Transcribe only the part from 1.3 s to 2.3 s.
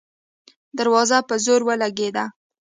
زور ولګېده.